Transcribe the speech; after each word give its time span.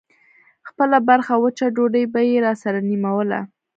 خپله 0.69 0.97
برخه 1.09 1.33
وچه 1.43 1.65
ډوډۍ 1.75 2.05
به 2.13 2.19
يې 2.29 2.37
راسره 2.45 2.79
نيموله. 2.89 3.39